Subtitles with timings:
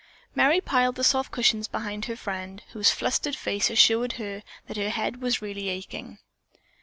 [0.33, 4.89] Merry piled the soft cushions behind her friend, whose flushed face assured her that the
[4.89, 6.17] head was really aching.